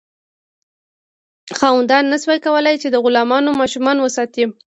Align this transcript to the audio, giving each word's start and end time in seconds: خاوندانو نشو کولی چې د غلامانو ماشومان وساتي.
خاوندانو 1.59 2.07
نشو 2.11 2.29
کولی 2.45 2.75
چې 2.81 2.87
د 2.89 2.95
غلامانو 3.03 3.57
ماشومان 3.61 3.97
وساتي. 4.01 4.43